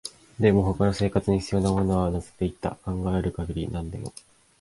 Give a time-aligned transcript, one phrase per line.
[0.39, 4.11] でも、他の生活に必要なものは乗せていった、考えうる限り何でも